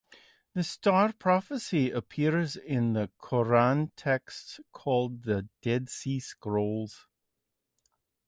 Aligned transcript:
The 0.53 0.63
Star 0.63 1.13
Prophecy 1.13 1.91
appears 1.91 2.55
in 2.55 2.93
the 2.93 3.11
Qumran 3.21 3.91
texts 3.95 4.59
called 4.71 5.25
the 5.25 5.47
Dead 5.61 5.89
Sea 5.89 6.19
scrolls. 6.19 7.05